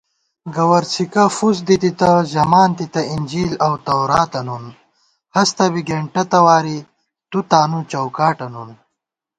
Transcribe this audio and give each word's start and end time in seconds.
گوَرڅھِکہ 0.55 1.25
فُس 1.37 1.57
دِتِتہ، 1.67 2.11
ژمانتِتہ 2.31 3.01
انجیل 3.13 3.51
اؤ 3.65 3.73
توراتہ 3.85 4.41
نُن 4.45 4.65
* 4.99 5.33
ہستہ 5.35 5.65
بی 5.71 5.81
گېنٹہ 5.87 6.23
تواری 6.31 6.77
تُوتانُوچوکاٹہ 7.29 8.47
نُن 8.53 8.69